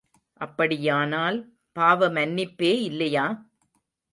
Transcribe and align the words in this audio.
அப்படியானால் 0.41 1.37
பாவமன்னிப்பே 1.75 2.73
இல்லையா? 2.81 3.25